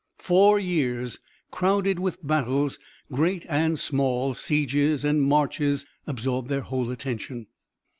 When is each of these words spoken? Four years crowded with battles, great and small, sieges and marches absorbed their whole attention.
Four 0.17 0.57
years 0.57 1.19
crowded 1.51 1.99
with 1.99 2.25
battles, 2.25 2.79
great 3.13 3.45
and 3.47 3.77
small, 3.77 4.33
sieges 4.33 5.05
and 5.05 5.21
marches 5.21 5.85
absorbed 6.07 6.49
their 6.49 6.61
whole 6.61 6.89
attention. 6.89 7.45